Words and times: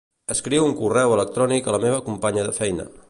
Escriu 0.35 0.63
un 0.69 0.73
correu 0.79 1.13
electrònic 1.17 1.69
a 1.69 1.77
la 1.77 1.81
meva 1.85 2.01
companya 2.09 2.47
de 2.49 2.57
feina. 2.63 2.89